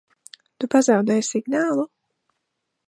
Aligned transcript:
Tu 0.63 0.69
pazaudēji 0.75 1.27
signālu? 1.29 1.89